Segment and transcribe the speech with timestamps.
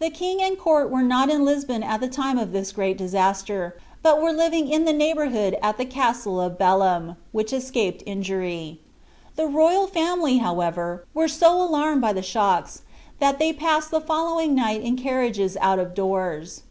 [0.00, 3.78] The king and court were not in Lisbon at the time of this great disaster,
[4.02, 8.80] but were living in the neighborhood at the castle of Belem, which escaped injury.
[9.36, 12.82] The royal family, however, were so alarmed by the shocks,
[13.20, 16.64] that they passed the following night in carriages out of doors.